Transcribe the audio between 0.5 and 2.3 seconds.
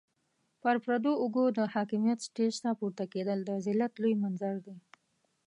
پر پردو اوږو د حاکميت